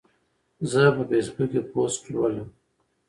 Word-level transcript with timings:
زه 0.71 0.81
په 0.95 1.01
فیسبوک 1.09 1.49
کې 1.51 1.61
پوسټ 1.71 2.03
لولم. 2.13 2.47